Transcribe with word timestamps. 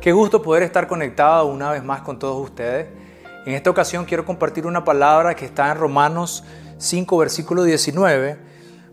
Qué 0.00 0.12
gusto 0.12 0.40
poder 0.40 0.62
estar 0.62 0.86
conectado 0.86 1.44
una 1.44 1.72
vez 1.72 1.84
más 1.84 2.00
con 2.00 2.18
todos 2.18 2.42
ustedes. 2.42 2.86
En 3.44 3.52
esta 3.52 3.68
ocasión 3.68 4.06
quiero 4.06 4.24
compartir 4.24 4.64
una 4.64 4.82
palabra 4.82 5.34
que 5.34 5.44
está 5.44 5.70
en 5.70 5.76
Romanos 5.76 6.42
5, 6.78 7.18
versículo 7.18 7.64
19, 7.64 8.38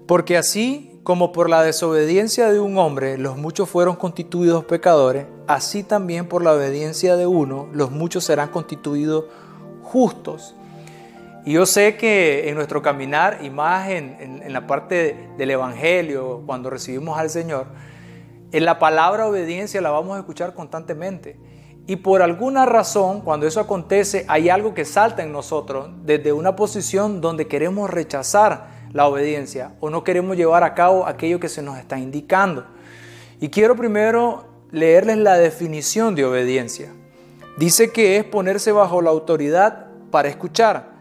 porque 0.05 0.35
así 0.35 0.99
como 1.03 1.31
por 1.31 1.49
la 1.49 1.63
desobediencia 1.63 2.51
de 2.51 2.59
un 2.59 2.77
hombre 2.77 3.17
los 3.17 3.37
muchos 3.37 3.69
fueron 3.69 3.95
constituidos 3.95 4.65
pecadores, 4.65 5.27
así 5.47 5.81
también 5.81 6.27
por 6.27 6.43
la 6.43 6.51
obediencia 6.51 7.15
de 7.15 7.25
uno 7.25 7.69
los 7.71 7.89
muchos 7.89 8.25
serán 8.25 8.49
constituidos 8.49 9.27
justos. 9.83 10.55
Y 11.45 11.53
yo 11.53 11.65
sé 11.65 11.95
que 11.95 12.49
en 12.49 12.55
nuestro 12.55 12.81
caminar, 12.81 13.39
y 13.41 13.49
más 13.49 13.87
en, 13.91 14.41
en 14.43 14.51
la 14.51 14.67
parte 14.67 15.29
del 15.37 15.51
Evangelio, 15.51 16.43
cuando 16.45 16.69
recibimos 16.69 17.17
al 17.17 17.29
Señor, 17.29 17.67
en 18.51 18.65
la 18.65 18.79
palabra 18.79 19.27
obediencia 19.27 19.81
la 19.81 19.91
vamos 19.91 20.15
a 20.15 20.19
escuchar 20.19 20.53
constantemente. 20.53 21.39
Y 21.85 21.97
por 21.97 22.21
alguna 22.21 22.65
razón, 22.65 23.21
cuando 23.21 23.47
eso 23.47 23.59
acontece, 23.59 24.25
hay 24.27 24.49
algo 24.49 24.73
que 24.73 24.85
salta 24.85 25.23
en 25.23 25.31
nosotros 25.31 25.89
desde 26.03 26.33
una 26.33 26.55
posición 26.55 27.21
donde 27.21 27.47
queremos 27.47 27.89
rechazar 27.89 28.69
la 28.91 29.07
obediencia 29.07 29.75
o 29.79 29.89
no 29.89 30.03
queremos 30.03 30.35
llevar 30.35 30.63
a 30.63 30.73
cabo 30.73 31.05
aquello 31.05 31.39
que 31.39 31.49
se 31.49 31.61
nos 31.61 31.77
está 31.77 31.97
indicando. 31.97 32.65
Y 33.39 33.49
quiero 33.49 33.75
primero 33.75 34.45
leerles 34.71 35.17
la 35.17 35.37
definición 35.37 36.15
de 36.15 36.25
obediencia. 36.25 36.91
Dice 37.57 37.91
que 37.91 38.17
es 38.17 38.23
ponerse 38.23 38.71
bajo 38.71 39.01
la 39.01 39.09
autoridad 39.09 39.87
para 40.11 40.29
escuchar, 40.29 40.91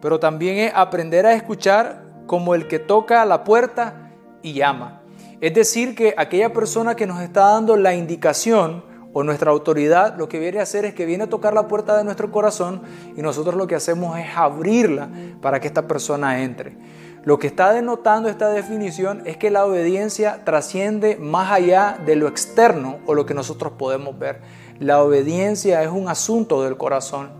pero 0.00 0.18
también 0.18 0.58
es 0.58 0.72
aprender 0.74 1.26
a 1.26 1.34
escuchar 1.34 2.02
como 2.26 2.54
el 2.54 2.68
que 2.68 2.78
toca 2.78 3.24
la 3.24 3.44
puerta 3.44 4.10
y 4.42 4.54
llama. 4.54 5.01
Es 5.42 5.52
decir, 5.54 5.96
que 5.96 6.14
aquella 6.16 6.52
persona 6.52 6.94
que 6.94 7.04
nos 7.04 7.20
está 7.20 7.40
dando 7.48 7.76
la 7.76 7.96
indicación 7.96 8.84
o 9.12 9.24
nuestra 9.24 9.50
autoridad 9.50 10.16
lo 10.16 10.28
que 10.28 10.38
viene 10.38 10.60
a 10.60 10.62
hacer 10.62 10.84
es 10.84 10.94
que 10.94 11.04
viene 11.04 11.24
a 11.24 11.28
tocar 11.28 11.52
la 11.52 11.66
puerta 11.66 11.98
de 11.98 12.04
nuestro 12.04 12.30
corazón 12.30 12.82
y 13.16 13.22
nosotros 13.22 13.56
lo 13.56 13.66
que 13.66 13.74
hacemos 13.74 14.16
es 14.20 14.26
abrirla 14.36 15.08
para 15.40 15.58
que 15.58 15.66
esta 15.66 15.88
persona 15.88 16.44
entre. 16.44 16.76
Lo 17.24 17.40
que 17.40 17.48
está 17.48 17.72
denotando 17.72 18.28
esta 18.28 18.50
definición 18.50 19.22
es 19.24 19.36
que 19.36 19.50
la 19.50 19.66
obediencia 19.66 20.44
trasciende 20.44 21.16
más 21.16 21.50
allá 21.50 21.98
de 22.06 22.14
lo 22.14 22.28
externo 22.28 23.00
o 23.06 23.14
lo 23.14 23.26
que 23.26 23.34
nosotros 23.34 23.72
podemos 23.76 24.16
ver. 24.16 24.42
La 24.78 25.02
obediencia 25.02 25.82
es 25.82 25.90
un 25.90 26.08
asunto 26.08 26.62
del 26.62 26.76
corazón. 26.76 27.30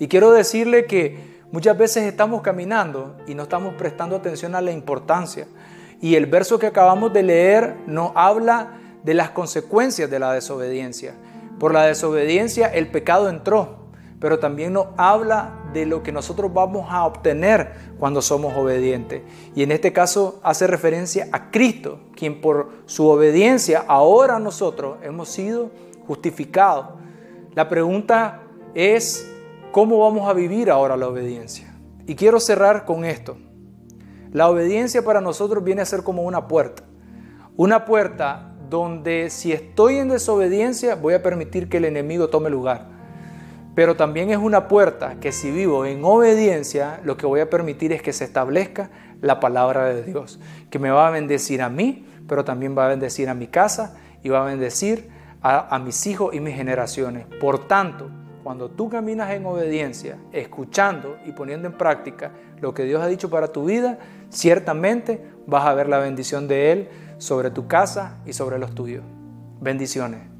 Y 0.00 0.08
quiero 0.08 0.32
decirle 0.32 0.86
que 0.86 1.40
muchas 1.52 1.78
veces 1.78 2.02
estamos 2.02 2.42
caminando 2.42 3.14
y 3.28 3.36
no 3.36 3.44
estamos 3.44 3.74
prestando 3.74 4.16
atención 4.16 4.56
a 4.56 4.60
la 4.60 4.72
importancia. 4.72 5.46
Y 6.04 6.16
el 6.16 6.26
verso 6.26 6.58
que 6.58 6.66
acabamos 6.66 7.14
de 7.14 7.22
leer 7.22 7.78
nos 7.86 8.12
habla 8.14 8.74
de 9.04 9.14
las 9.14 9.30
consecuencias 9.30 10.10
de 10.10 10.18
la 10.18 10.34
desobediencia. 10.34 11.14
Por 11.58 11.72
la 11.72 11.86
desobediencia 11.86 12.66
el 12.66 12.88
pecado 12.88 13.30
entró, 13.30 13.88
pero 14.20 14.38
también 14.38 14.74
nos 14.74 14.88
habla 14.98 15.62
de 15.72 15.86
lo 15.86 16.02
que 16.02 16.12
nosotros 16.12 16.52
vamos 16.52 16.88
a 16.90 17.06
obtener 17.06 17.72
cuando 17.98 18.20
somos 18.20 18.54
obedientes. 18.54 19.22
Y 19.54 19.62
en 19.62 19.72
este 19.72 19.94
caso 19.94 20.40
hace 20.42 20.66
referencia 20.66 21.26
a 21.32 21.50
Cristo, 21.50 22.00
quien 22.14 22.42
por 22.42 22.68
su 22.84 23.08
obediencia 23.08 23.82
ahora 23.88 24.38
nosotros 24.38 24.98
hemos 25.02 25.30
sido 25.30 25.70
justificados. 26.06 26.88
La 27.54 27.70
pregunta 27.70 28.42
es, 28.74 29.26
¿cómo 29.72 30.00
vamos 30.00 30.28
a 30.28 30.34
vivir 30.34 30.70
ahora 30.70 30.98
la 30.98 31.08
obediencia? 31.08 31.74
Y 32.06 32.14
quiero 32.14 32.40
cerrar 32.40 32.84
con 32.84 33.06
esto. 33.06 33.38
La 34.34 34.48
obediencia 34.48 35.04
para 35.04 35.20
nosotros 35.20 35.62
viene 35.62 35.82
a 35.82 35.84
ser 35.84 36.02
como 36.02 36.24
una 36.24 36.48
puerta. 36.48 36.82
Una 37.56 37.84
puerta 37.84 38.52
donde 38.68 39.30
si 39.30 39.52
estoy 39.52 39.98
en 39.98 40.08
desobediencia 40.08 40.96
voy 40.96 41.14
a 41.14 41.22
permitir 41.22 41.68
que 41.68 41.76
el 41.76 41.84
enemigo 41.84 42.26
tome 42.30 42.50
lugar. 42.50 42.88
Pero 43.76 43.94
también 43.94 44.32
es 44.32 44.38
una 44.38 44.66
puerta 44.66 45.20
que 45.20 45.30
si 45.30 45.52
vivo 45.52 45.86
en 45.86 46.04
obediencia, 46.04 47.00
lo 47.04 47.16
que 47.16 47.26
voy 47.26 47.38
a 47.38 47.48
permitir 47.48 47.92
es 47.92 48.02
que 48.02 48.12
se 48.12 48.24
establezca 48.24 48.90
la 49.20 49.38
palabra 49.38 49.84
de 49.84 50.02
Dios, 50.02 50.40
que 50.68 50.80
me 50.80 50.90
va 50.90 51.06
a 51.06 51.12
bendecir 51.12 51.62
a 51.62 51.68
mí, 51.68 52.04
pero 52.26 52.44
también 52.44 52.76
va 52.76 52.86
a 52.86 52.88
bendecir 52.88 53.28
a 53.28 53.34
mi 53.34 53.46
casa 53.46 53.96
y 54.24 54.30
va 54.30 54.42
a 54.42 54.46
bendecir 54.46 55.10
a, 55.42 55.78
mis 55.78 56.08
hijos 56.08 56.34
y 56.34 56.40
mis 56.40 56.56
generaciones. 56.56 57.26
Por 57.40 57.68
tanto, 57.68 58.10
cuando 58.44 58.70
tú 58.70 58.90
caminas 58.90 59.30
en 59.32 59.46
obediencia, 59.46 60.18
escuchando 60.30 61.16
y 61.24 61.32
poniendo 61.32 61.66
en 61.66 61.78
práctica 61.78 62.30
lo 62.60 62.74
que 62.74 62.84
Dios 62.84 63.02
ha 63.02 63.06
dicho 63.06 63.30
para 63.30 63.48
tu 63.48 63.64
vida, 63.64 63.98
ciertamente 64.28 65.24
vas 65.46 65.64
a 65.64 65.72
ver 65.72 65.88
la 65.88 65.98
bendición 65.98 66.46
de 66.46 66.70
Él 66.70 66.88
sobre 67.16 67.50
tu 67.50 67.66
casa 67.66 68.18
y 68.26 68.34
sobre 68.34 68.58
los 68.58 68.74
tuyos. 68.74 69.02
Bendiciones. 69.60 70.33